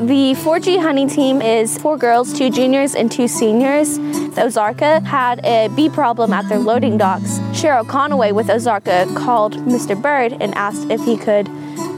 [0.00, 3.98] The 4G honey team is four girls, two juniors, and two seniors.
[3.98, 7.38] Ozarka had a bee problem at their loading docks.
[7.52, 10.00] Cheryl Conaway with Ozarka called Mr.
[10.00, 11.50] Bird and asked if he could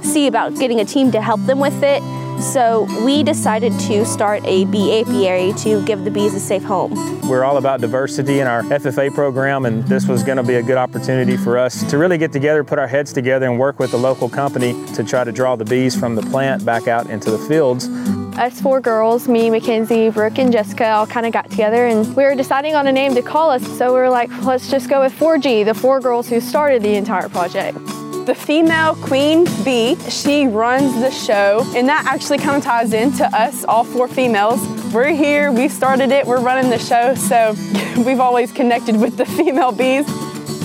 [0.05, 2.03] see about getting a team to help them with it.
[2.41, 6.93] So we decided to start a bee apiary to give the bees a safe home.
[7.29, 10.63] We're all about diversity in our FFA program, and this was going to be a
[10.63, 13.93] good opportunity for us to really get together, put our heads together, and work with
[13.93, 17.31] the local company to try to draw the bees from the plant back out into
[17.31, 17.89] the fields.
[18.39, 22.25] Us four girls, me, Mackenzie, Brooke, and Jessica, all kind of got together and we
[22.25, 23.63] were deciding on a name to call us.
[23.79, 26.95] So we were like, let's just go with 4G, the four girls who started the
[26.95, 27.79] entire project.
[28.27, 33.25] The female queen bee, she runs the show, and that actually kind of ties into
[33.37, 34.65] us, all four females.
[34.95, 37.57] We're here, we started it, we're running the show, so
[38.07, 40.07] we've always connected with the female bees.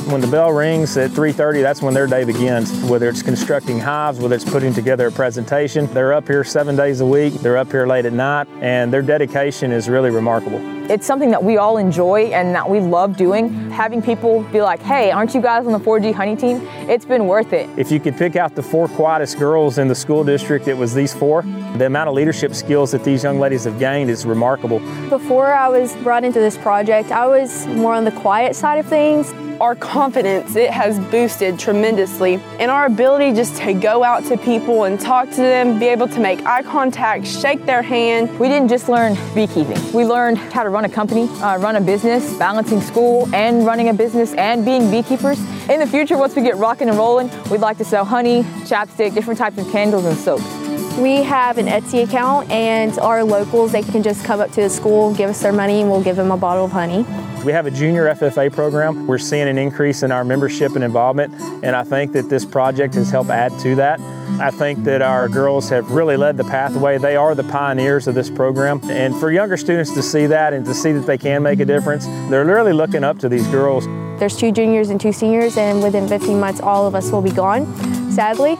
[0.07, 2.71] When the bell rings at 3.30, that's when their day begins.
[2.89, 7.01] Whether it's constructing hives, whether it's putting together a presentation, they're up here seven days
[7.01, 10.61] a week, they're up here late at night, and their dedication is really remarkable.
[10.89, 13.69] It's something that we all enjoy and that we love doing.
[13.69, 16.65] Having people be like, hey, aren't you guys on the 4G honey team?
[16.89, 17.69] It's been worth it.
[17.77, 20.93] If you could pick out the four quietest girls in the school district, it was
[20.93, 21.41] these four.
[21.41, 24.79] The amount of leadership skills that these young ladies have gained is remarkable.
[25.09, 28.85] Before I was brought into this project, I was more on the quiet side of
[28.85, 29.33] things.
[29.59, 32.35] Our confidence, it has boosted tremendously.
[32.59, 36.07] And our ability just to go out to people and talk to them, be able
[36.09, 38.37] to make eye contact, shake their hand.
[38.39, 39.79] We didn't just learn beekeeping.
[39.93, 43.89] We learned how to run a company, uh, run a business, balancing school and running
[43.89, 45.39] a business and being beekeepers.
[45.69, 49.15] In the future, once we get rocking and rolling, we'd like to sell honey, chapstick,
[49.15, 50.45] different types of candles and soaps.
[50.97, 54.69] We have an Etsy account and our locals, they can just come up to the
[54.69, 57.05] school, give us their money, and we'll give them a bottle of honey.
[57.45, 59.07] We have a junior FFA program.
[59.07, 62.95] We're seeing an increase in our membership and involvement, and I think that this project
[62.95, 64.01] has helped add to that.
[64.41, 66.97] I think that our girls have really led the pathway.
[66.97, 68.81] They are the pioneers of this program.
[68.89, 71.65] And for younger students to see that and to see that they can make a
[71.65, 73.85] difference, they're really looking up to these girls.
[74.19, 77.31] There's two juniors and two seniors, and within 15 months, all of us will be
[77.31, 77.65] gone,
[78.11, 78.57] sadly.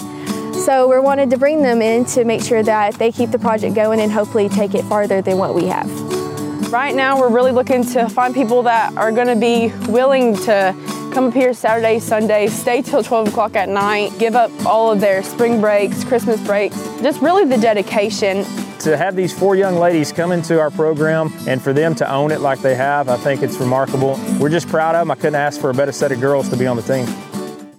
[0.65, 3.75] So we wanted to bring them in to make sure that they keep the project
[3.75, 6.26] going and hopefully take it farther than what we have.
[6.69, 10.75] Right now, we're really looking to find people that are going to be willing to
[11.13, 14.99] come up here Saturday, Sunday, stay till 12 o'clock at night, give up all of
[14.99, 18.43] their spring breaks, Christmas breaks, just really the dedication.
[18.79, 22.31] To have these four young ladies come into our program and for them to own
[22.31, 24.19] it like they have, I think it's remarkable.
[24.37, 25.11] We're just proud of them.
[25.11, 27.05] I couldn't ask for a better set of girls to be on the team.